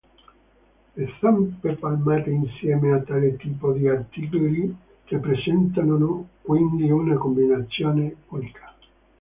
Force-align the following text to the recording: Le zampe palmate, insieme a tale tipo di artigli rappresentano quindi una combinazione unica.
Le 0.95 1.07
zampe 1.21 1.75
palmate, 1.79 2.25
insieme 2.31 2.91
a 2.91 3.01
tale 3.01 3.37
tipo 3.37 3.71
di 3.71 3.87
artigli 3.87 4.73
rappresentano 5.05 6.27
quindi 6.41 6.89
una 6.89 7.13
combinazione 7.19 8.15
unica. 8.29 8.73